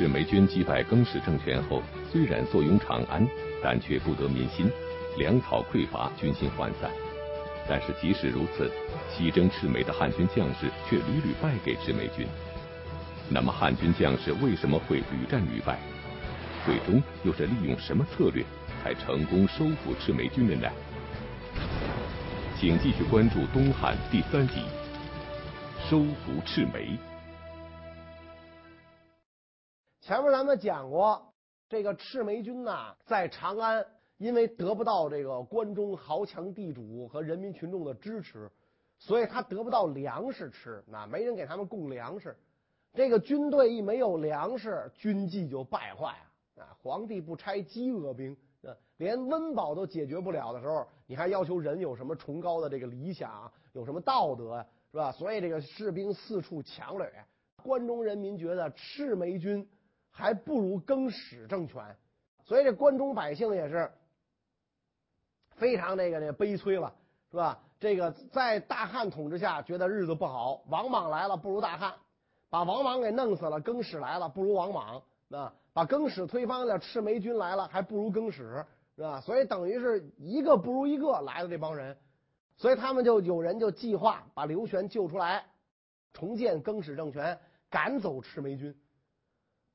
[0.00, 3.22] 赤眉军击败更始政权后，虽然坐拥长安，
[3.62, 4.66] 但却不得民心，
[5.18, 6.90] 粮草匮乏，军心涣散。
[7.68, 8.72] 但是即使如此，
[9.10, 12.26] 西征赤眉的汉军将士却屡屡败给赤眉军。
[13.28, 15.78] 那么汉军将士为什么会屡战屡败？
[16.64, 18.42] 最终又是利用什么策略
[18.82, 20.68] 才成功收复赤眉军的呢？
[22.58, 24.60] 请继续关注东汉第三集
[25.90, 26.86] 《收复赤眉》。
[30.10, 31.32] 前面咱们讲过，
[31.68, 33.86] 这个赤眉军呐，在长安
[34.18, 38.50] 因为得不到这个关中豪强地主和人民群众的支持，
[38.98, 42.36] 所以他得不到粮食吃，那没人给他们供粮食。
[42.92, 46.08] 这个军队一没有粮食，军纪就败坏
[46.56, 46.64] 啊！
[46.64, 55.12] 啊，皇帝不拆饥饿兵，啊，连温饱都解决不了的时候，你还要求人有什么崇高的这个理想，有什么道德，是吧？
[55.12, 57.08] 所以这个士兵四处抢掠，
[57.62, 59.64] 关中人民觉得赤眉军
[60.20, 61.96] 还不如更始政权，
[62.44, 63.90] 所以这关中百姓也是
[65.56, 66.94] 非常这个这悲催了，
[67.30, 67.58] 是吧？
[67.80, 71.94] 这个在大汉统治下觉得日子不好，王莽来了不如大汉，
[72.50, 75.54] 把王莽给弄死了；更始来了不如王莽，啊。
[75.72, 79.20] 把更始推翻了，赤眉军来了，还不如更始，是吧？
[79.20, 81.96] 所以等于是一个不如一个来的这帮人，
[82.56, 85.44] 所以他们就有人就计划把刘玄救出来，
[86.12, 87.38] 重建更始政权，
[87.70, 88.76] 赶走赤眉军。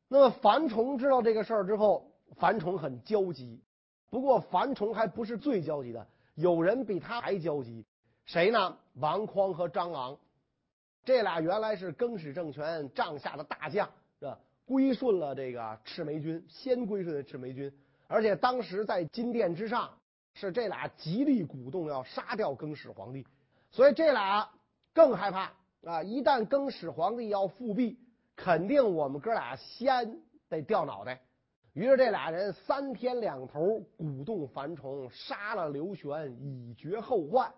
[0.08, 3.61] 那么樊崇知道这个事儿之后，樊崇很焦急。
[4.09, 7.86] 不过樊崇还不是最焦急的，有人比他还焦急，
[8.26, 8.78] 谁呢？
[8.94, 10.17] 王匡和张昂，
[11.03, 13.89] 这俩原来是更始政权帐下的大将，
[14.20, 14.39] 是吧？
[14.66, 17.72] 归顺了这个赤眉军，先归顺的赤眉军，
[18.08, 19.92] 而且当时在金殿之上，
[20.33, 23.26] 是这俩极力鼓动要杀掉更始皇帝，
[23.70, 24.50] 所以这俩
[24.94, 25.52] 更害怕
[25.83, 26.02] 啊！
[26.03, 28.00] 一旦更始皇帝要复辟，
[28.36, 31.21] 肯定我们哥俩先得掉脑袋。
[31.73, 37.54] 于是这俩人三天两头鼓动樊崇杀了刘玄，以绝后患。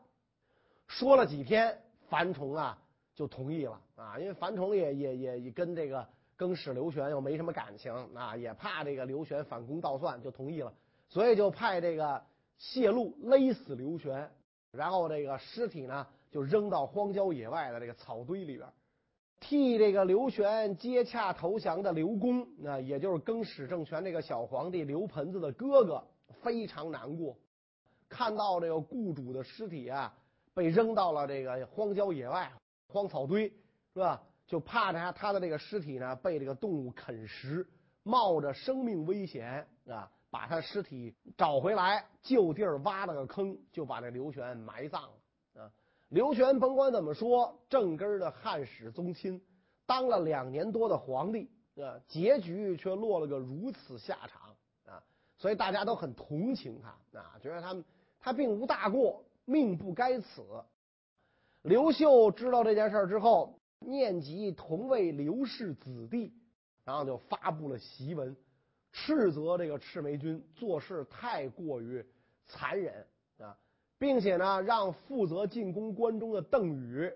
[0.87, 1.77] 说了几天，
[2.09, 2.77] 樊崇啊
[3.13, 6.07] 就同意了啊，因为樊崇也也也跟这个。
[6.35, 10.71] 更始刘玄又没什么感情啊，也怕这个刘玄反攻倒算，就同意了。
[11.09, 12.23] 所以就派这个
[12.59, 14.29] 谢禄勒死刘玄，
[14.69, 18.69] 然后这个尸体呢就扔到荒郊野外的这个草堆里边。
[19.39, 26.03] 替这个刘玄接洽投降的刘公，那也就是更始政权这个小皇帝刘盆子的哥哥，
[26.41, 27.37] 非常难过，
[28.09, 30.13] 看到这个雇主的尸体啊
[30.53, 32.51] 被扔到了这个荒郊野外
[32.87, 33.47] 荒草堆，
[33.93, 34.21] 是吧？
[34.47, 37.67] 就怕他他的这个尸体呢被这个动物啃食，
[38.03, 45.09] 冒着生命危险啊，把他尸体找回来，就地儿挖了个坑，就把这刘玄埋葬了。
[46.09, 49.41] 刘玄甭管怎么说，正根的汉室宗亲，
[49.85, 55.03] 当了两年多的皇帝啊，结局却落了个如此下场啊，
[55.37, 57.83] 所以大家都很同情他啊，觉得他们
[58.19, 60.43] 他并无大过，命不该此。
[61.61, 63.53] 刘秀知道这件事儿之后。
[63.79, 66.33] 念及同为刘氏子弟，
[66.83, 68.35] 然后就发布了檄文，
[68.91, 72.03] 斥责这个赤眉军做事太过于
[72.47, 73.05] 残忍
[73.37, 73.55] 啊，
[73.99, 77.11] 并且呢，让负责进攻关中的邓禹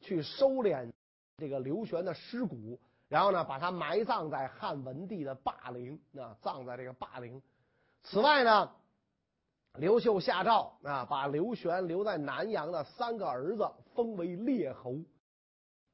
[0.00, 0.90] 去收敛
[1.38, 7.42] 这个刘玄的尸骨，然后呢，把他埋葬在汉文帝的霸陵啊，葬在这个霸陵。
[8.02, 8.70] 此外呢，
[9.78, 14.96] 刘秀下诏啊，把刘玄留在南阳的三个儿子封为列侯。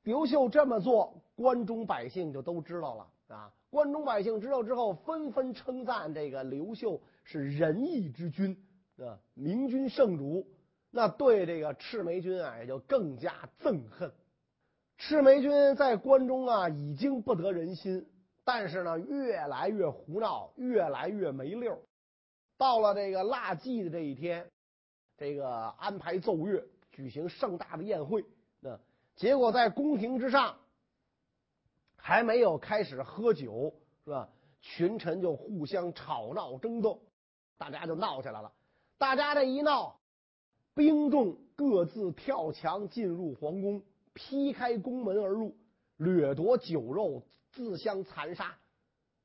[0.03, 3.53] 刘秀这么做，关中百姓就都知道了啊！
[3.69, 8.57] 关中百姓知道之后，纷纷称赞这个刘秀是仁义之君
[9.07, 10.47] 啊，明君圣主。
[10.91, 14.13] 那对这个赤眉军啊，也就更加憎恨。
[14.99, 18.07] 赤眉军在关中啊，已经不得人心，
[18.45, 21.81] 但是呢，越来越胡闹，越来越没溜。
[22.59, 24.51] 到了这个腊祭的这一天，
[25.17, 28.25] 这个安排奏乐，举行盛大的宴会。
[29.17, 30.59] 结果在宫廷之上，
[31.97, 33.75] 还没有开始喝酒，
[34.05, 34.29] 是吧？
[34.61, 37.01] 群臣就互相吵闹争斗，
[37.59, 38.53] 大家就闹起来了。
[39.01, 39.97] 大家这一闹，
[40.75, 43.83] 兵众各自跳墙进入皇宫，
[44.13, 45.57] 劈开宫门而入，
[45.97, 48.55] 掠夺酒肉，自相残杀，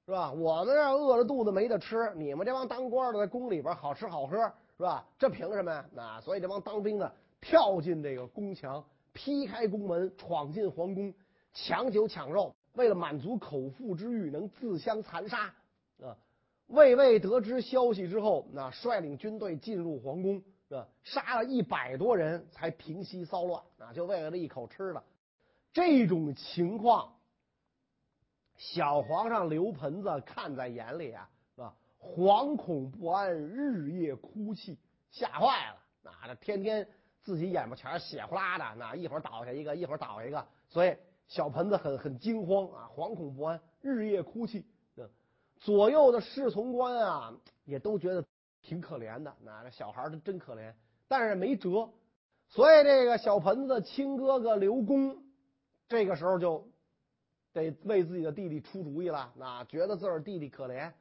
[0.06, 0.32] 是吧？
[0.32, 4.38] 我们这饿着肚子没得吃，你们这帮当官的在宫里边好吃好喝，
[4.78, 5.06] 是吧？
[5.20, 5.86] 这凭什么呀？
[5.92, 8.82] 那所以这帮当兵的跳进这个宫墙。
[9.12, 11.14] 劈开宫门，闯进皇宫，
[11.54, 15.54] 抢酒抢肉，为了满足口腹之欲，能自相残杀
[16.02, 16.16] 啊！
[16.68, 23.94] 魏魏得知消息之后，那率领军队进入皇宫，啊，杀了一百多人才平息骚乱啊！
[23.94, 25.04] 就为了这一口吃的，
[25.72, 27.14] 这种情况
[28.58, 34.80] 小皇上刘盆子看在眼里啊，啊，惶恐不安，日夜哭泣，
[35.12, 35.78] 吓坏了。
[36.02, 36.88] 那这天天
[37.22, 40.96] 自己眼巴前血呼啦的，那一会儿倒下一个，一会儿倒一个，所以
[41.28, 44.66] 小盆子很很惊慌啊，惶恐不安，日夜哭泣。
[45.66, 47.34] 左右的侍从官啊，
[47.64, 48.24] 也都觉得
[48.62, 49.36] 挺可怜的。
[49.44, 50.72] 那这小孩儿真可怜，
[51.08, 51.90] 但是没辙。
[52.50, 55.24] 所以这个小盆子亲哥哥刘公，
[55.90, 56.68] 这个时候就
[57.52, 59.34] 得为自己的弟弟出主意了。
[59.38, 60.94] 那觉得自个儿弟弟可怜，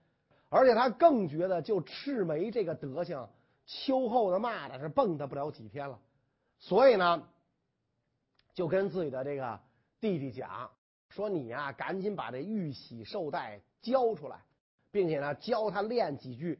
[0.48, 3.28] 而且他更觉得就赤眉这个德行，
[3.66, 6.00] 秋后的骂的是蹦跶不了几天了。
[6.58, 7.22] 所以呢，
[8.54, 9.60] 就跟自己的这个
[10.00, 10.70] 弟弟讲
[11.10, 14.40] 说：“你呀，赶紧把这玉玺绶带交出来，
[14.94, 16.56] 并且呢，教他练几句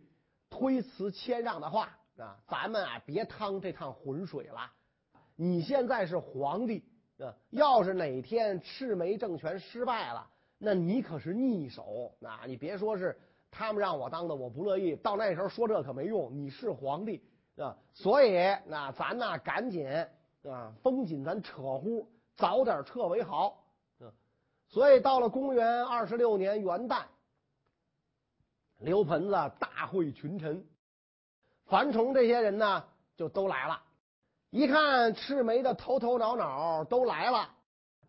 [0.51, 2.37] 推辞谦让的话啊！
[2.49, 4.73] 咱们啊，别趟这趟浑水了。
[5.37, 6.83] 你现在是皇帝
[7.21, 10.29] 啊，要是哪天赤眉政权失败了，
[10.59, 12.41] 那你可是逆首啊！
[12.45, 13.17] 你别说是
[13.53, 14.97] 他们让我当的，我不乐意。
[14.97, 17.23] 到那时候说这可没用，你是皇帝
[17.57, 17.77] 啊！
[17.93, 18.35] 所以
[18.67, 19.89] 那咱呢，赶紧
[20.43, 23.61] 啊，绷紧咱扯呼，早点撤为好。”
[24.67, 27.05] 所以到了公元二十六年元旦，
[28.85, 30.63] 刘盆子大会群臣，
[31.65, 32.85] 樊崇这些人呢
[33.17, 33.81] 就都来了。
[34.51, 37.49] 一看赤眉的头头脑脑都来了，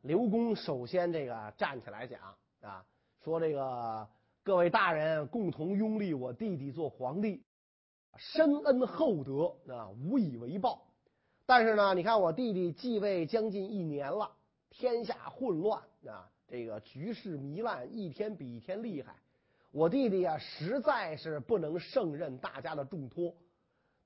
[0.02, 2.20] 刘公首先这个站起来讲
[2.60, 2.86] 啊，
[3.24, 4.06] 说这个
[4.44, 7.42] 各位大人共同拥立我弟弟做皇帝，
[8.18, 10.86] 深恩厚德啊，无以为报。
[11.46, 14.30] 但是呢，你看我弟弟继位将近一年了，
[14.70, 16.30] 天下混乱啊。
[16.48, 19.16] 这个局势糜烂，一天比一天厉害。
[19.76, 23.36] 我弟弟啊，实在是不能胜任大家的重托。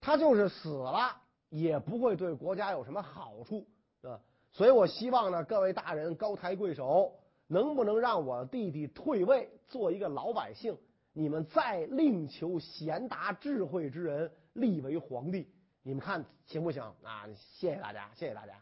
[0.02, 1.16] 他就是死了，
[1.50, 3.68] 也不会对国家有什么好处，
[4.02, 4.20] 啊。
[4.52, 10.76] 所以我希望呢，各位大人高抬贵手，能不能让我弟弟退位，做一个老百姓？
[11.14, 16.82] 你们再另求贤达智慧之人立为皇帝，你们看行不行？
[17.04, 18.54] 啊，谢谢大家，谢谢大家。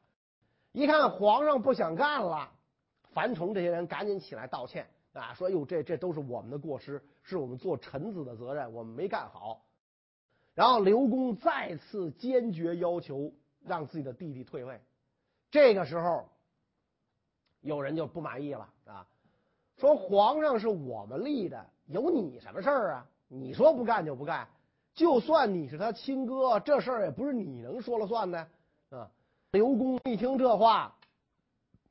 [0.74, 2.52] 一看皇上不想干了。
[3.14, 4.86] 樊崇这些人赶紧起来道歉
[5.18, 9.62] 啊，说：“哟，这这都是我们的过失，是我们做臣子的责任，我们没干好。”
[10.54, 13.32] 然后刘公再次坚决要求
[13.66, 14.80] 让自己的弟弟退位。
[15.52, 16.30] 这个时候，
[17.62, 19.08] 有人就不满意了啊，
[19.78, 23.06] 说：“皇上是我们立的，有你什么事儿啊？
[23.28, 24.48] 你说不干就不干，
[24.94, 28.48] 就算你是他亲哥，这事儿也不是你能说了算的
[28.90, 29.10] 啊。”
[29.52, 30.94] 刘公一听这话。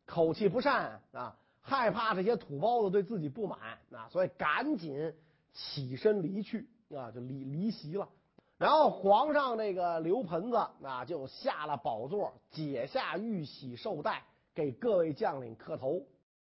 [0.08, 1.36] 口气不善啊，
[1.68, 3.58] 害怕这些土包子对自己不满
[3.90, 5.12] 啊，所以赶紧
[5.52, 8.08] 起身离去啊，就离离席了。
[8.56, 14.22] 然后皇上那个刘盆子啊，就下了宝座，解下玉玺绶带，
[14.54, 16.00] 给各位将领磕头，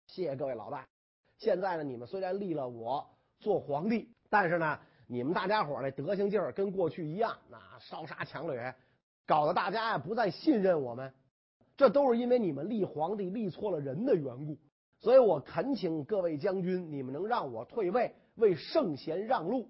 [0.06, 0.86] 谢谢各位老大。
[1.38, 3.08] 现在呢，你们虽然立了我
[3.40, 8.74] 做皇帝，但是呢，你们大家伙那德行劲儿跟过去一样，那烧杀抢掠，
[9.26, 11.10] 搞得大家呀不再信任我们。
[11.78, 14.58] 这都是因为你们立皇帝立错了人的缘故，
[15.06, 19.68] 所以我恳请各位将军，你们能让我退位，为圣贤让路。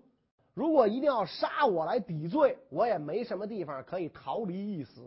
[0.54, 5.02] 如果一定要杀我来抵罪，我也没什么地方可以逃离一死，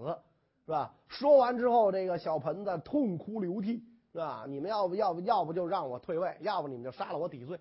[0.68, 0.94] 是吧？
[1.08, 4.46] 说完之后，这个小盆子痛哭流涕，是吧？
[4.48, 7.60] 你们要不要不要不就让我退位，要不你们就杀了我抵罪。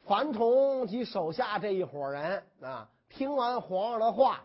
[0.00, 4.42] 樊崇及手下这一伙人啊，听完皇上的话。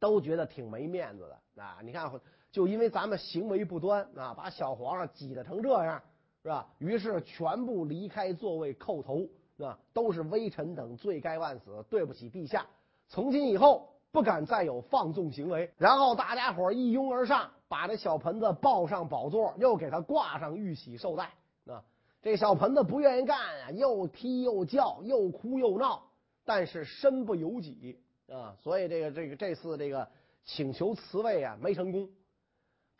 [0.00, 1.78] 都觉得挺没面子的啊！
[1.84, 2.10] 你看，
[2.52, 6.02] 就因为咱们行为不端啊，把小皇上挤得成这样，
[6.42, 6.66] 是吧？
[6.78, 9.18] 于是全部离开座位叩头，
[9.56, 9.78] 是吧？
[9.92, 12.66] 都是微臣等罪该万死，对不起陛下。
[13.08, 15.70] 从今以后不敢再有放纵行为。
[15.76, 21.30] 然后大家伙一拥而上，把这小盆子抱上宝座，又给他挂上玉玺绶带。
[21.72, 21.84] 啊，
[22.20, 26.02] 这小盆子不愿意干啊，又踢又叫，又哭又闹，
[26.44, 28.00] 但是身不由己。
[28.28, 30.08] 啊，所以这个这个这次这个
[30.44, 32.08] 请求辞位啊没成功。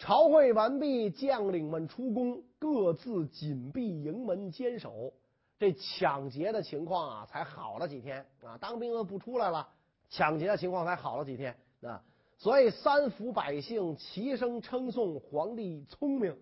[0.00, 5.12] 朝会完毕，将领们出宫，各自紧闭营门坚守。
[5.58, 9.68] 这抢劫的情况啊才好了几天啊，当兵的不出来了，
[10.08, 12.02] 抢劫的情况才好了几天啊。
[12.38, 16.34] 所以三府百姓齐声称颂皇帝聪明，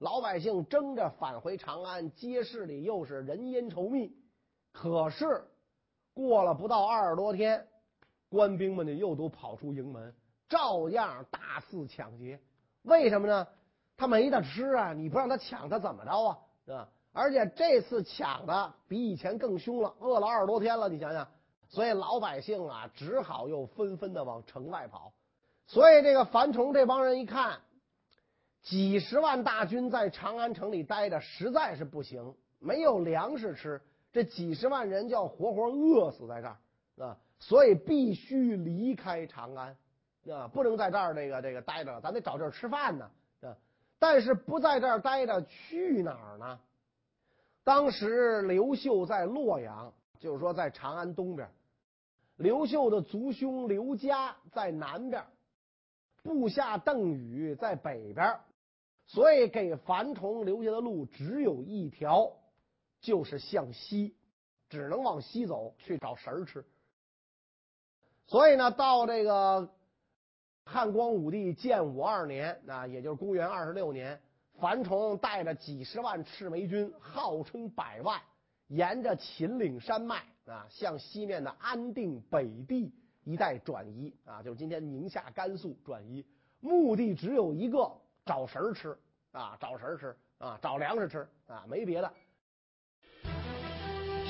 [0.00, 4.12] 老百姓争着返回长安，街市里又是人烟稠密。
[4.72, 5.44] 可是
[6.12, 7.64] 过了不到二十多天。
[8.28, 10.12] 官兵们呢又都跑出营门，
[10.48, 12.40] 照样大肆抢劫。
[12.82, 13.46] 为什么呢？
[13.96, 14.92] 他没得吃啊！
[14.92, 16.38] 你不让他抢，他怎么着啊？
[16.66, 16.88] 吧？
[17.12, 21.28] 而且这次抢的比以前更凶了，饿了二十多天了，你想想。
[21.68, 25.12] 所以老百姓啊，只好又纷纷的往城外跑。
[25.66, 27.60] 所以这个樊崇这帮人一看，
[28.62, 33.80] 几十万大军在长安城里待着，实在是不行，没有粮食吃，
[34.12, 36.56] 这几十万人就要活活饿死在这儿
[37.06, 37.16] 啊！
[37.38, 39.76] 所以必须离开长安
[40.28, 43.10] 啊，不能在这儿这个这个待着，咱得找地儿吃饭呢
[43.42, 43.56] 啊！
[43.98, 46.58] 但是不在这儿待着，去哪儿呢？
[47.64, 51.48] 当时刘秀在洛阳，就是说在长安东边，
[52.36, 55.24] 刘秀的族兄刘嘉在南边，
[56.22, 58.38] 部下邓禹在北边。
[59.06, 62.30] 所以，给樊崇留下的路只有一条，
[63.00, 64.14] 就是向西，
[64.68, 66.64] 只能往西走去找食儿吃。
[68.28, 69.68] 所以呢，到这个
[70.64, 74.20] 汉光武帝建武二年，啊，也就是公元二十六年，
[74.58, 78.20] 樊崇带着几十万赤眉军，号称百万，
[78.68, 86.24] 沿着秦岭山脉啊，向西面的安定、北地一带转移啊，就是今天宁夏、甘肃转移，
[86.60, 87.90] 目的只有一个。
[88.22, 88.96] 找食儿吃
[89.32, 92.12] 啊，找食儿吃啊，找粮食吃啊，没别的。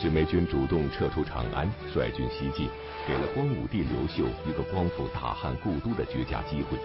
[0.00, 2.70] 赤眉军主动撤出长安，率军西进，
[3.06, 6.78] 给了光武帝刘秀一个光复大汉故都的绝佳机会。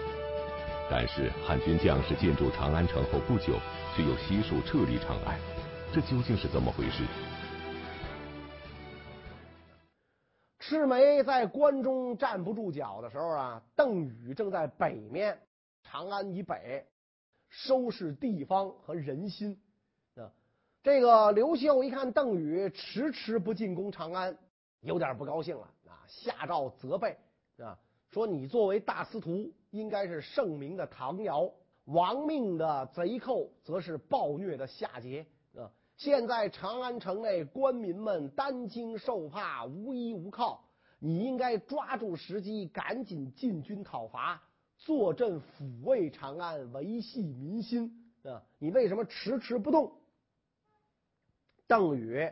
[0.90, 3.54] 但是汉军将士进驻长安城后不久，
[3.96, 5.40] 却又悉数撤离长安，
[5.94, 7.04] 这究竟是怎么回事？
[10.58, 15.40] 赤眉在关中站不住脚的时候啊，邓禹正在北面
[15.82, 16.84] 长安以北。
[17.48, 19.58] 收拾地方和人心！
[20.86, 24.38] 这个刘秀一看邓禹迟迟不进攻长安，
[24.82, 25.98] 有点不高兴了啊！
[26.06, 27.16] 下诏责备
[27.58, 27.76] 啊，
[28.08, 31.50] 说你作为大司徒，应该是圣明的唐尧，
[31.86, 35.26] 亡命的贼寇则是暴虐的夏桀
[35.56, 35.68] 啊！
[35.96, 40.62] 现在长安城内官民们担惊受怕，无依无靠，
[41.00, 44.40] 你应该抓住时机，赶紧进军讨伐。
[44.78, 47.90] 坐镇抚慰长安，维系民心
[48.22, 48.40] 啊！
[48.60, 49.92] 你为什么迟迟不动？
[51.66, 52.30] 邓禹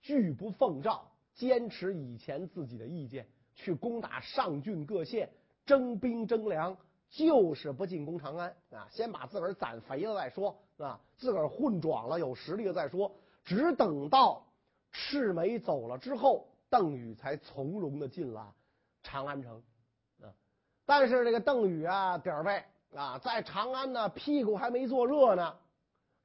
[0.00, 1.00] 拒不奉诏，
[1.34, 5.30] 坚持以前自己的意见，去攻打上郡各县，
[5.64, 6.76] 征兵征粮，
[7.08, 8.88] 就是不进攻长安啊！
[8.90, 11.00] 先把自个儿攒肥了再说啊！
[11.16, 13.14] 自个儿混壮了，有实力了再说。
[13.44, 14.44] 只等到
[14.90, 18.52] 赤眉走了之后，邓禹才从容的进了
[19.02, 19.62] 长安城
[20.20, 20.32] 啊。
[20.84, 22.64] 但是这个邓禹啊，点儿背
[22.96, 25.56] 啊，在长安呢，屁股还没坐热呢，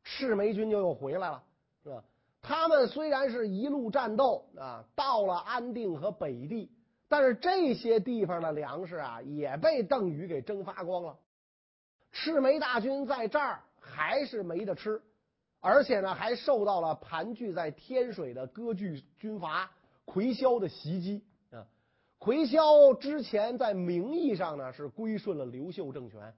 [0.03, 1.43] 赤眉军就又回来了，
[1.83, 2.03] 是吧？
[2.41, 6.71] 他们虽然是一路战斗啊，到了安定和北地，
[7.07, 11.17] 但是这些地方的粮食啊，也被邓禹给蒸发光了。
[12.11, 15.01] 赤眉大军在这儿还是没得吃，
[15.59, 19.69] 而且呢，还受到了盘踞在天水的割据军阀
[20.05, 21.67] 魁霄的袭击啊。
[22.17, 26.33] 魁霄之前在名义上呢是归顺了刘秀政权，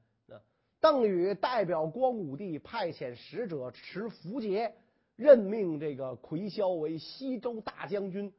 [0.81, 4.73] 邓禹代表光武帝派遣使者持符节，
[5.19, 8.33] 任命这个魁霄为西周大将军，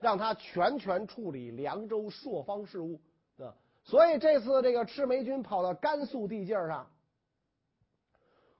[0.00, 3.00] 让他全权处理凉州朔方事务。
[3.38, 6.90] 啊，所以这次这个赤眉军跑到甘肃地界上，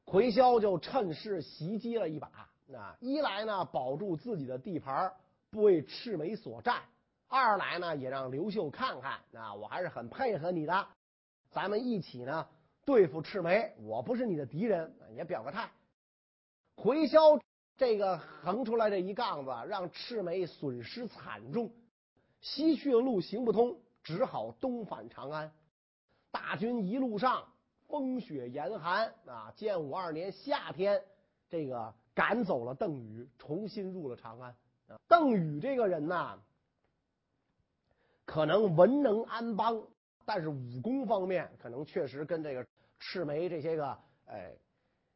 [0.04, 2.28] 魁霄就趁势袭击了一把。
[2.73, 5.12] 啊，一来呢保住自己的地盘，
[5.50, 6.81] 不为赤眉所占。
[7.26, 10.87] 二来呢，也让刘秀看看啊，我还是很配合你的，
[11.50, 12.47] 咱们一起呢
[12.85, 15.69] 对付赤眉，我不是你的敌人，也表个态。
[16.76, 17.40] 回霄
[17.76, 21.73] 这个横出来这一杠子，让赤眉损失惨重，
[22.40, 25.52] 西去的路行不通，只好东返长安。
[26.31, 27.47] 大军一路上
[27.88, 31.02] 风雪严寒啊，建武二年夏天，
[31.49, 34.54] 这个赶走了邓禹，重新入了长安。
[35.09, 36.40] 邓禹这个人呐。
[38.26, 39.83] 可能文能安邦，
[40.25, 42.66] 但是武功方面可能确实跟这个
[42.99, 44.50] 赤眉这些个哎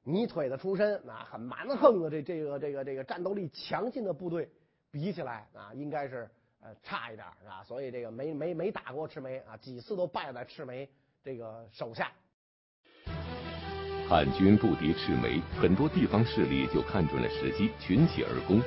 [0.09, 4.49] 泥腿子出身啊很蛮横的这这个这个这个战斗力强劲的部队
[4.91, 6.29] 比起来啊，应该是
[6.63, 10.89] 呃差一点啊，所以这个没没没打过赤眉啊，几次都败在赤眉
[11.23, 12.11] 这个手下。
[14.09, 18.63] 汉军不敌赤眉，很多地方势力就看准了时机，群起而攻。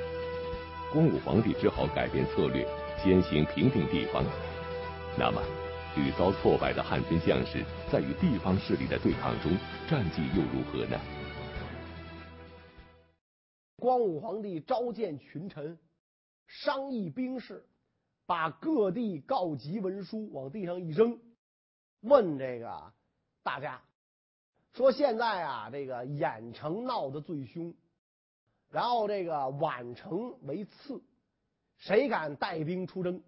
[0.92, 2.64] 光武皇帝只好改变策略。
[3.02, 4.22] 先行平定地方，
[5.18, 5.42] 那么
[5.96, 9.50] 屡遭挫败的汉军将士在与地方势力的对抗中，
[9.90, 10.96] 战绩又如何呢？
[13.82, 15.76] 光武皇帝召见群臣，
[16.46, 17.66] 商议兵事，
[18.26, 21.18] 把各地告急文书往地上一扔，
[22.02, 22.92] 问这个
[23.42, 23.82] 大家
[24.72, 27.74] 说：现在啊，这个郾城闹得最凶，
[28.70, 31.02] 然后这个宛城为次。
[31.78, 33.20] 谁敢带兵出征？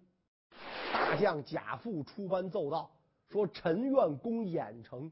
[0.93, 2.89] 大将贾父出班奏道，
[3.27, 5.11] 说：“臣愿攻郾城。”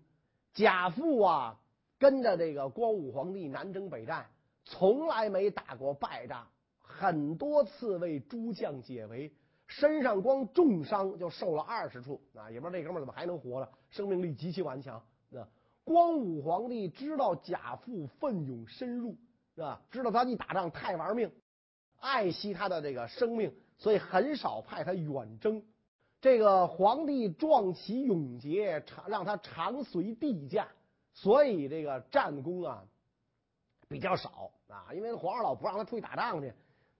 [0.56, 1.60] 贾父啊，
[2.00, 4.26] 跟着这个光武皇帝南征北战，
[4.66, 6.48] 从来没打过败仗，
[6.80, 9.34] 很多次为诸将解围，
[9.68, 12.50] 身上光重伤就受了二十处啊！
[12.50, 14.98] 也不知道这哥们怎么还能活着，生命力极其顽强。
[15.36, 15.48] 啊，
[15.84, 19.18] 光武皇帝知道贾父奋勇深入，
[19.56, 19.82] 是吧？
[19.92, 21.32] 知道他一打仗太玩命，
[22.00, 25.64] 爱惜他的这个生命，所以很少派他远征。
[26.22, 30.70] 这个皇帝壮其勇节，常让他常随帝驾，
[31.14, 32.86] 所以这个战功啊
[33.88, 34.88] 比较少啊。
[34.94, 36.54] 因为皇上老不让他出去打仗去，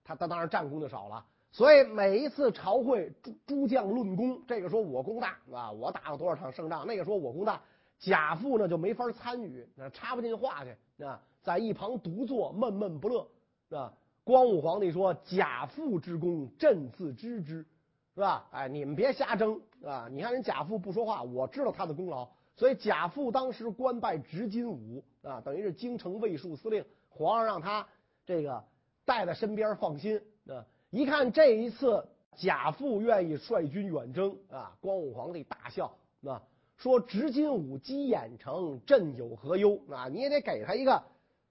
[0.04, 1.24] 他他当然战功就少了。
[1.52, 7.60] 所以每一次朝会，诸诸将论功，这个说我功大啊，我打了多少场胜仗；那个说我功大，
[7.98, 13.28] 贾父呢就没法参与，那插不进话去啊，在一旁独坐，闷闷不乐
[13.70, 13.92] 啊。
[14.24, 17.66] 光武皇帝说：“贾父之功，朕自知之。”
[18.14, 18.46] 是吧？
[18.52, 20.08] 哎，你们别瞎争啊！
[20.08, 22.28] 你看人贾父不说话，我知道他的功劳。
[22.54, 26.84] 所以贾父当时官拜执金吾啊，等于是京城卫戍司令。
[27.08, 27.86] 皇上让他
[28.24, 28.62] 这个
[29.04, 30.64] 带在身边放心啊。
[30.90, 36.42] 一看这一次贾父愿意率军远征啊，光武皇帝大笑啊，
[36.76, 40.08] 说：“执金吾击郾城，朕有何忧啊？
[40.08, 41.02] 你也得给他一个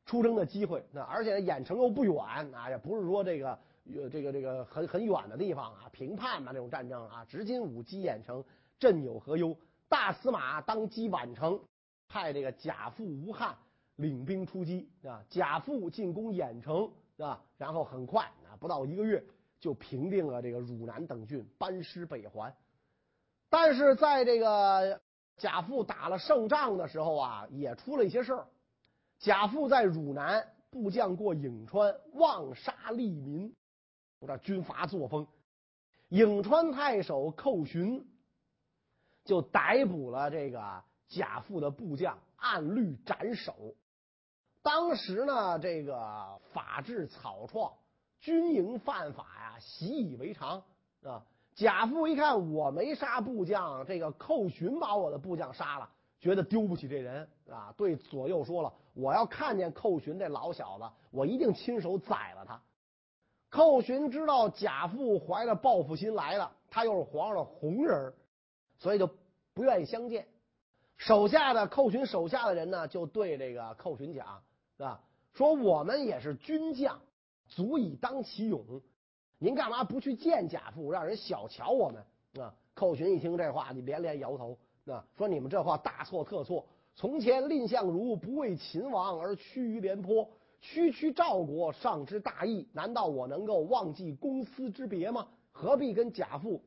[0.05, 0.85] 出征的机会。
[0.91, 2.15] 那而且郾城又不远
[2.53, 3.57] 啊，也不是说这个。”
[3.93, 8.41] 呃，这个这个很很远的地方啊，平叛嘛，这种战争啊，执金吾击郾城，
[8.79, 9.57] 朕有何忧？
[9.89, 11.59] 大司马当击宛城，
[12.07, 13.57] 派这个贾父吴汉
[13.97, 15.23] 领兵出击啊。
[15.29, 19.23] 贾父进攻郾城啊，然后很快啊，不到一个月
[19.59, 22.55] 就平定了这个汝南等郡，班师北还。
[23.49, 24.99] 但是在这个
[25.37, 28.47] 贾父打了胜仗的时候啊，也出了一些事儿。
[29.19, 33.53] 贾父在汝南部将过颍川，妄杀利民。
[34.25, 35.27] 这军阀作风，
[36.09, 38.07] 颍川太守寇寻
[39.25, 43.75] 就逮捕了这个贾父的部将，按律斩首。
[44.63, 47.71] 当时呢，这个法制草创，
[48.21, 50.63] 军营犯法呀，习以为常
[51.03, 51.21] 啊。
[51.53, 62.59] 贾父一看我没杀部将，这个寇寻把我的部将杀了，觉得丢不起这人啊，对左右说了：“我要看见寇寻这老小子，我一定亲手宰了他。”
[63.51, 68.13] 寇寻知道贾父怀着报复心来了，他又是皇上的红人，
[68.79, 69.07] 所以就
[69.53, 70.25] 不愿意相见。
[70.97, 74.41] 手下的寇寻手下的人呢，就对这个寇寻讲，
[74.77, 75.01] 啊，
[75.33, 76.99] 说我们也是军将，
[77.47, 78.81] 足以当其勇，
[79.37, 82.43] 您干嘛不去见贾父，让人小瞧我们？
[82.43, 86.65] 啊，寇寻一听这话，你连连摇头，啊，说你们这话大错特错。
[86.95, 90.29] 从前蔺相如不为秦王而屈于廉颇。
[90.61, 95.27] 区区赵国尚知大义，难道我能够忘记公私之别吗？
[95.51, 96.63] 何必跟贾父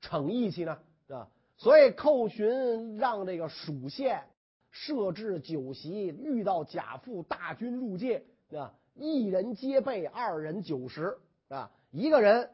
[0.00, 0.78] 逞义气呢？
[1.08, 4.22] 啊，所以寇寻让这个蜀县
[4.70, 12.50] 设置酒席，遇到贾父大军入界啊，一人皆备二人酒食啊，一个人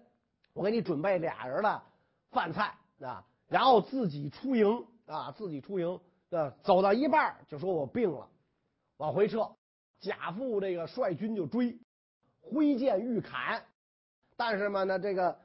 [0.53, 1.83] 我给你准备俩人的
[2.31, 6.01] 饭菜啊，然后自己出营啊，自己出营
[6.31, 8.29] 啊，走到一半就说我病了，
[8.97, 9.51] 往回撤。
[10.01, 11.79] 贾父这个率军就追，
[12.41, 13.65] 挥剑欲砍，
[14.37, 15.39] 但是嘛呢，这个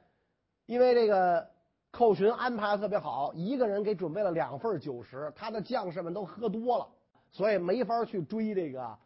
[0.66, 1.49] 因为这个
[1.90, 6.88] 寇寻安排的特别好，一个人给准备了两份酒食，他的将士们都喝多了，
[7.30, 8.98] 所以没法去追这个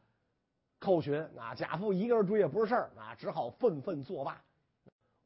[0.79, 1.55] 寇寻啊。
[1.55, 4.43] 贾父一个人追也不是事儿啊，只好愤愤作罢。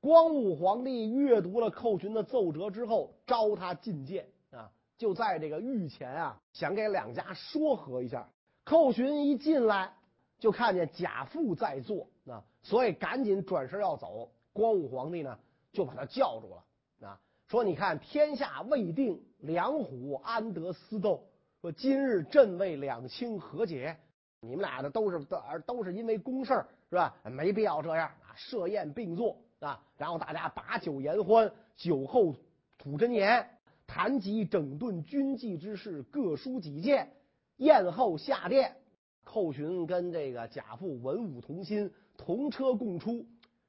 [0.01, 8.29] 光武皇帝阅读了寇寻的奏折之后，召他觐见啊，就在这个御前啊，想给两家说和一下。
[8.65, 9.93] 寇寻一进来。
[10.39, 14.31] 就看见贾父在做啊，所以赶紧转身要走。
[14.53, 15.37] 光武皇帝呢，
[15.73, 21.25] 就把他叫住了啊，说：“你看天下未定，两虎安得私斗？
[21.63, 23.97] 说今日朕为两清和解，
[24.43, 27.17] 你们俩的都是都都是因为公事是吧？
[27.25, 32.35] 没必要这样啊，设宴并坐啊，然后大家把酒言欢，酒后
[32.77, 33.49] 吐真言，
[33.87, 37.11] 谈及整顿军纪之事，各抒己见。
[37.57, 38.77] 宴后下殿。”
[39.25, 43.27] 寇寻跟这个贾父文武同心，同车共出，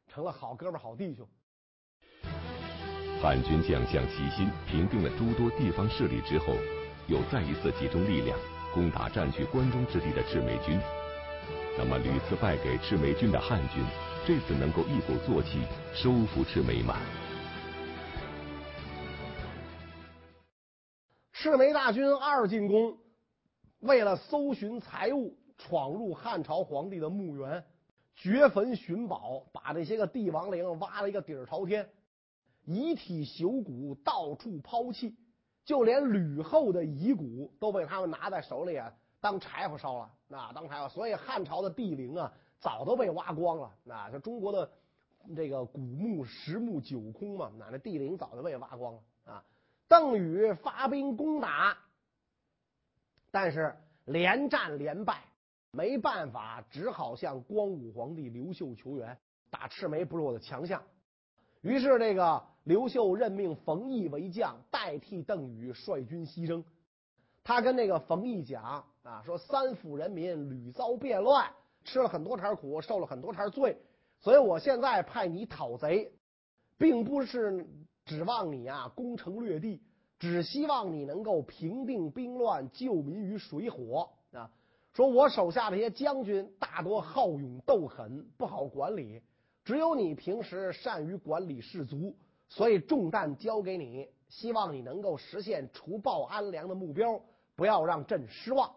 [0.07, 1.27] 成了好哥们好弟兄。
[3.21, 6.55] 汉军将相齐心平定了诸多地方势力之后，
[7.07, 8.37] 又再一次集中力量
[8.73, 10.79] 攻打占据关中之地的赤眉军。
[11.77, 13.83] 那么屡次败给赤眉军的汉军，
[14.25, 15.59] 这次能够一鼓作气
[15.93, 16.95] 收复赤眉吗？
[21.33, 22.97] 赤眉大军二进攻，
[23.81, 25.35] 为了搜寻财物。
[25.61, 27.61] 闯入汉朝皇帝的墓园，
[28.15, 31.85] 掘坟寻宝，把这些个帝王陵挖了一个底儿朝天，
[32.69, 35.15] 遗体朽骨到处抛弃，
[35.65, 40.87] 就连吕后的遗骨都被他们拿在手里啊，当柴火烧了，那当柴火。
[40.87, 43.71] 所以汉朝的地陵啊，早都被挖光了。
[43.83, 44.69] 那就中国的
[45.35, 49.43] 这个古墓十墓九空嘛，那那地陵早就被挖光了啊。
[49.87, 51.75] 邓禹发兵攻打，
[53.31, 55.23] 但是连战连败，
[55.71, 59.17] 没办法，只好向光武皇帝刘秀求援。
[59.49, 60.83] 打赤眉不是我的强项，
[61.61, 66.63] 于是这个刘秀任命冯异为将，代替邓禹率军西征。
[67.43, 71.49] 他跟那个冯异讲啊，说三府人民屡遭变乱，
[71.83, 73.77] 吃了很多茬苦，受了很多茬罪，
[74.19, 76.11] 所以我现在派你讨贼，
[76.77, 77.65] 并不是
[78.05, 79.81] 指望你啊攻城略地，
[80.19, 84.51] 只希望你能够平定兵乱，救民于水火啊。
[84.93, 89.21] 说我手下这些将军大多好勇斗狠，不好管理。
[89.63, 92.15] 只有你平时善于管理士卒，
[92.49, 97.21] 所以重担交给你，希望你能够实现除暴安良的目标，
[97.55, 98.71] 不要让朕失望。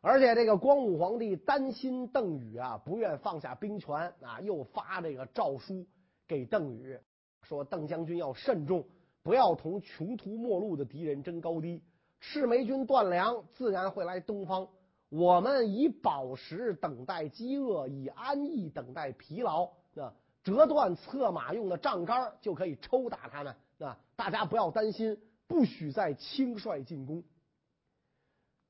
[0.00, 5.86] 而且这个光武皇帝担心邓禹啊不愿放下兵权啊，又发这个诏书
[6.26, 6.98] 给邓禹，
[7.42, 8.84] 说邓将军要慎重，
[9.22, 11.82] 不要同穷途末路的敌人争高低。
[12.20, 14.68] 赤眉军断粮，自然会来东方。
[15.08, 19.66] 我们以饱食等待饥饿，以安逸等待疲劳。
[19.96, 20.12] 啊。
[20.44, 23.56] 折断策马用的杖杆，就可以抽打他们。
[23.80, 23.98] 啊！
[24.14, 27.24] 大家不要担心，不许再轻率进攻。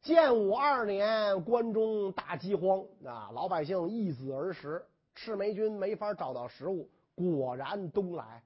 [0.00, 4.82] 建武二年，关中大饥荒，啊，老百姓易子而食，
[5.14, 8.42] 赤眉军没法找到食物，果然东来。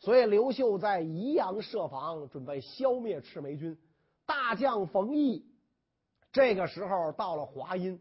[0.00, 3.78] 所以刘秀在宜阳设防，准备消灭赤眉军。
[4.26, 5.46] 大将冯异
[6.32, 8.00] 这个时候到了华阴。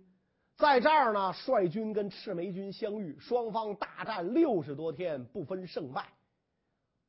[0.61, 6.05] 在这儿呢，率军跟赤眉军相遇，双方大战六十多天，不分胜败。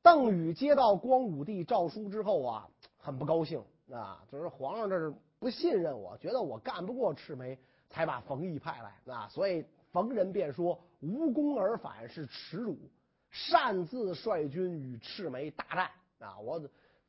[0.03, 3.63] 邓禹接到光武帝诏书之后啊，很不高兴
[3.93, 7.59] 啊，就是皇上这是不信任我，觉得我干不过赤眉，
[7.91, 9.29] 才把冯异派来啊。
[9.29, 12.79] 所以逢人便说无功而返是耻辱，
[13.31, 15.91] 擅自率军与赤眉大战
[16.27, 16.39] 啊。
[16.39, 16.59] 我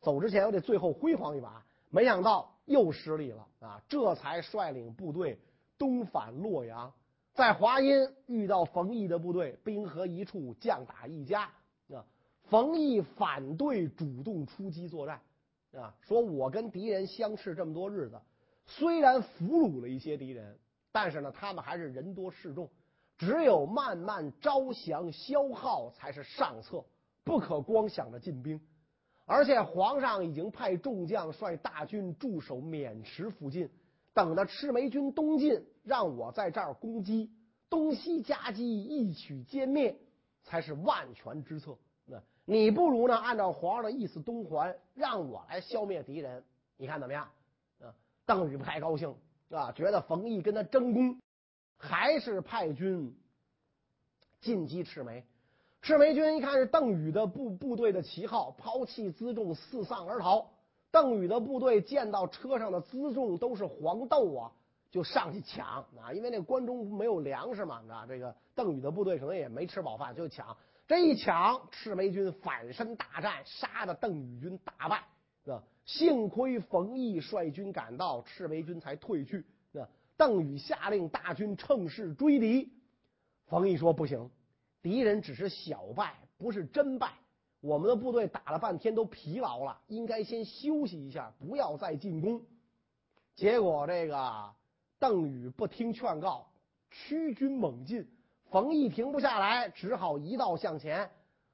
[0.01, 5.39] 走之前我得最后辉煌一把，没想到又失利了啊，这才率领部队。
[5.83, 6.93] 东返洛阳，
[7.33, 11.41] 在华阴遇到冯异的部队，兵合一处，将打一家。
[11.93, 12.05] 啊，
[12.43, 15.19] 冯异反对主动出击作战，
[15.75, 18.17] 啊，说我跟敌人相持这么多日子，
[18.65, 20.57] 虽然俘虏了一些敌人，
[20.93, 22.69] 但是呢，他们还是人多势众，
[23.17, 26.85] 只有慢慢招降消耗才是上策，
[27.25, 28.57] 不可光想着进兵。
[29.25, 33.69] 而且皇上已经派众将率大军驻守渑池附近。
[34.15, 37.29] 等着赤眉军东进，让我在这儿攻击，
[37.69, 39.97] 东西夹击，一举歼灭，
[40.43, 41.77] 才是万全之策。
[42.05, 46.43] 那你不如呢，按照皇上的意思东还，让我来消灭敌人，
[46.77, 47.29] 你看怎么样？
[47.81, 47.93] 啊，
[48.25, 49.15] 邓禹不太高兴
[49.49, 51.19] 啊，觉得冯异跟他争功，
[51.77, 53.15] 还是派军
[54.41, 55.25] 进击赤眉。
[55.81, 60.49] 赤眉军一看是邓禹的部部队的旗号，抛弃辎重，四散而逃。
[60.91, 64.51] 邓禹的部队见到车上的辎重都是黄豆啊，
[64.93, 66.13] 就上去抢啊！
[66.13, 70.55] 因为那关中没有粮食嘛，啊，这个邓禹的部队可能也没吃饱饭，就抢。
[70.87, 75.03] 这一抢，赤眉军反身大战，杀的邓禹军大败。
[75.51, 79.43] 啊，幸亏冯异率军赶到，赤眉军才退去。
[79.71, 82.71] 那，邓禹下令大军乘势追敌。
[83.47, 84.29] 冯异说：“不行，
[84.83, 87.13] 敌人只是小败，不是真败。”
[87.61, 92.43] 我们的部队打了半天都疲劳了，应该先休息一下，不要再进攻。
[93.35, 94.53] 结果这个
[95.03, 96.47] 邓禹不听劝告，
[96.89, 98.07] 驱军猛进，
[98.49, 101.11] 冯异停不下来，只好一道向前。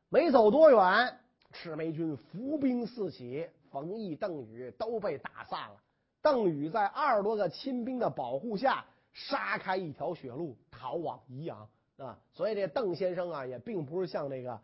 [0.09, 1.19] 没走多远，
[1.51, 5.77] 赤眉军伏兵四起，冯异、邓禹都被打散了。
[6.21, 12.19] 邓禹在二十多个亲兵的保护下，杀开一条血路，逃往宜阳啊。
[12.31, 14.61] 所以这邓先生啊，也并不是像那个。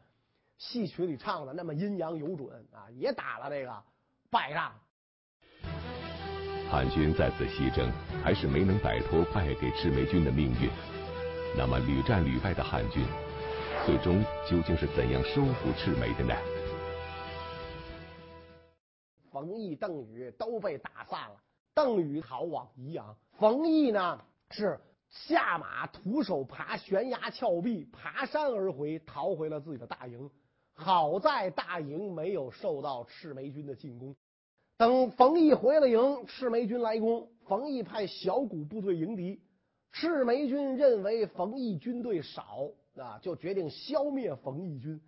[0.60, 3.84] 戏曲里唱的那么阴阳有准啊，也打了这个
[4.30, 4.72] 败仗。
[6.76, 7.90] 汉军再次西征，
[8.22, 10.70] 还是没能摆脱败给赤眉军的命运。
[11.58, 13.02] 那么屡战屡败的汉军，
[13.86, 16.36] 最终究竟是怎样收复赤眉的呢？
[19.32, 21.38] 冯异、邓禹都被打散了，
[21.74, 24.78] 邓禹逃往宜阳，冯异呢是。
[25.08, 30.30] 下马徒手爬悬崖峭壁，爬山而回，逃回了自己的大营。
[30.74, 34.14] 好在大营没有受到赤眉军的进攻。
[34.78, 39.42] 等冯异回了营，赤眉军来攻，冯异派小股部队迎敌。
[39.94, 42.44] 赤眉军认为冯异军队少
[42.98, 45.00] 啊，就决定消灭冯异军。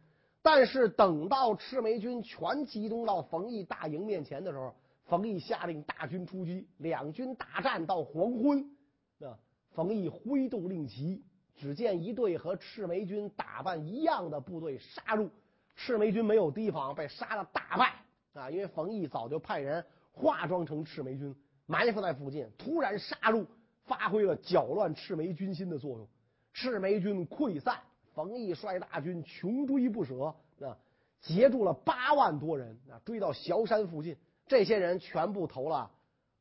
[0.41, 8.63] 但是等到赤眉军全集中到冯异大营面前的时候，冯异下令大军出击，两军大战到黄昏。
[9.19, 9.37] 啊，
[9.71, 11.25] 冯异挥动令旗，
[11.57, 15.29] 只见一队和赤眉军打扮一样的部队杀入，
[15.75, 17.96] 赤眉军没有提防，被杀的大败。
[18.37, 23.45] 啊，因为冯异早就派人化妆成赤眉军，埋伏在附近，突然杀入，
[23.85, 26.07] 发挥了搅乱赤眉军心的作用。
[26.53, 27.79] 赤眉军溃散，
[28.13, 30.77] 冯异率大军穷追不舍，啊，
[31.21, 35.91] 截住了八万多人，啊，追到萧山附近，这些人全部投了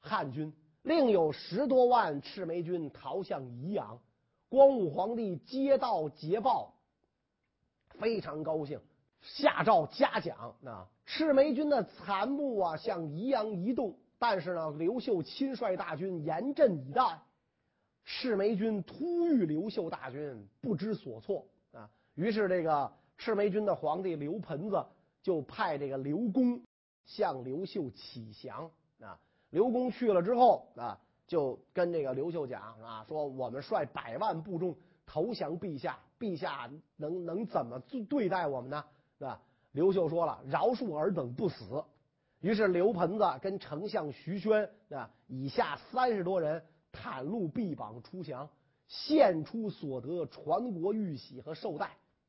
[0.01, 3.99] 汉军，另有十多万赤眉军逃向宜阳。
[4.49, 6.73] 光武皇帝接到捷报，
[7.99, 8.81] 非常高兴，
[9.21, 10.55] 下诏嘉奖。
[10.65, 17.23] 啊，赤眉军的残部啊向宜阳移动，但是呢，刘秀亲率大军严阵以待。
[18.05, 21.91] 赤眉军突遇刘秀大军，不知所措啊！
[22.15, 24.85] 于是这个赤眉军的皇帝刘盆子
[25.23, 26.61] 就派这个刘公
[27.05, 29.19] 向刘秀启降啊。
[29.51, 38.85] 刘公去了之后啊，就跟这个刘秀讲啊，说我们率百万部众投降陛下，陛下能能怎么对待我们呢？
[39.19, 39.41] 是吧？
[39.77, 41.85] 刘秀说了，饶恕尔等不死。
[42.41, 46.65] 于是刘盆子跟丞相徐宣啊以下三十多人。
[46.93, 48.49] 袒露臂膀出降，
[48.89, 51.89] 献出所得传国玉玺和绶带。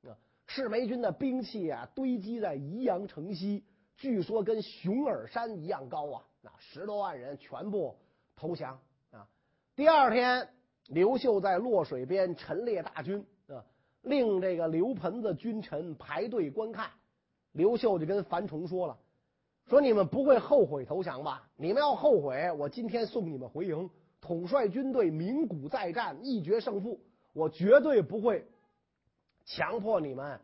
[0.10, 0.12] 啊，
[0.46, 3.64] 赤眉军的兵器啊，堆积在宜阳城西，
[3.96, 6.22] 据说跟熊耳山一样高啊。
[6.42, 7.98] 那十多万人全部
[8.36, 8.78] 投降
[9.10, 9.26] 啊。
[9.74, 10.50] 第二天，
[10.88, 13.64] 刘秀在洛水边陈列大军啊，
[14.02, 16.90] 令这个刘盆子君臣排队观看。
[17.58, 18.98] 刘秀就跟樊崇说了
[19.68, 21.50] ：“说你们不会后悔投降吧？
[21.58, 23.90] 你们要后悔，我今天送你们回营。”
[24.22, 27.00] 统帅军队，鸣鼓再战，一决胜负。
[27.34, 28.46] 我绝对不会
[29.46, 30.40] 强迫你们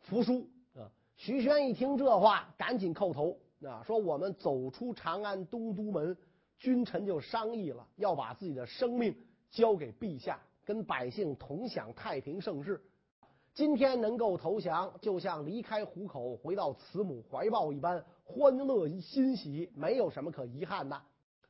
[0.00, 0.88] 服输啊！
[1.16, 6.16] 徐宣一听这话，赶紧叩头啊，说：“我们走出长安东都门，
[6.58, 9.16] 君臣就商议了，要把自己的生命
[9.50, 12.80] 交给陛下，跟百姓同享太平盛世。
[13.54, 21.00] 今天能够投降，就像离开虎口回到慈母怀抱一般，欢乐欣喜，没有什么可遗憾的。”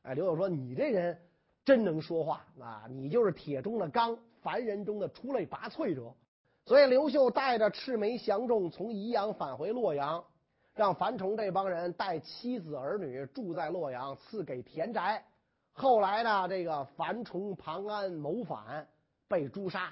[0.02, 1.18] 哎，刘秀说：“你这人。”
[1.64, 2.84] 真能说话啊！
[2.90, 6.12] 你就是铁中的钢，凡人中的出类拔萃者。
[6.66, 10.22] 所以刘秀带着赤眉降众从宜阳返回洛阳，
[10.74, 15.24] 让樊崇这帮人带妻子儿女住在洛阳，赐给田宅。
[15.72, 18.86] 后来呢，这个樊崇、庞安谋反
[19.26, 19.90] 被诛杀，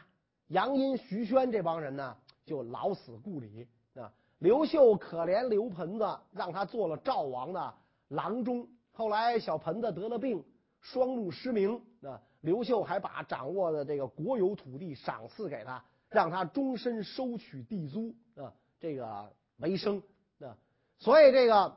[0.53, 4.12] 杨殷、徐宣这帮人呢就老死故里啊。
[4.38, 7.75] 刘秀可怜刘盆子，让他做了赵王的
[8.09, 8.69] 郎中。
[8.93, 10.45] 后来小盆子得了病。
[10.85, 12.21] 双目失明啊！
[12.41, 20.03] 刘秀还把掌握的这个国有土地赏赐给他，让他终身收取地租啊，这个为生
[20.41, 20.59] 啊。
[20.99, 21.77] 所以这个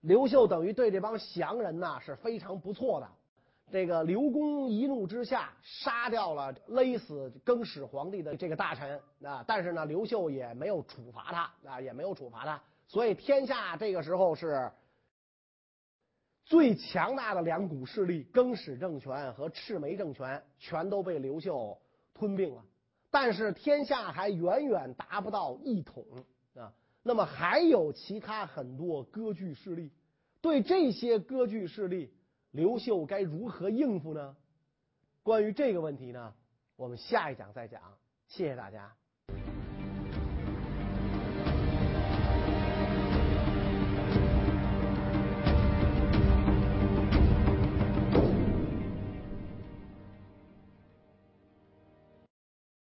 [0.00, 3.08] 刘秀等于对这帮降人呐是非常不错的。
[3.72, 12.62] 这个刘公一怒之下杀掉了勒死更始皇帝的这个大臣啊，但是呢，刘秀也没有处罚他啊，也没有处罚他。
[12.86, 14.70] 所以天下这个时候是。
[16.44, 21.78] 最强大的两股势力更始政权和赤眉政权全都被刘秀
[22.12, 22.62] 吞并了，
[23.12, 26.04] 但是天下还远远达不到一统
[26.56, 26.74] 啊。
[27.04, 29.92] 那么还有其他很多割据势力，
[30.40, 32.12] 对这些割据势力，
[32.52, 34.36] 刘秀该如何应付呢？
[35.22, 36.34] 关于这个问题呢，
[36.76, 37.82] 我们下一讲再讲。
[38.28, 38.94] 谢谢大家。